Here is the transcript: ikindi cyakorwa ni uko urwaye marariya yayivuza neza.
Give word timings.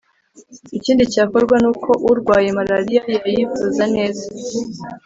ikindi 0.77 1.03
cyakorwa 1.13 1.55
ni 1.61 1.67
uko 1.71 1.89
urwaye 2.11 2.47
marariya 2.57 3.03
yayivuza 3.15 3.83
neza. 3.95 4.25